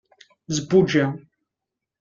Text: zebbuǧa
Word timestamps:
zebbuǧa 0.53 1.03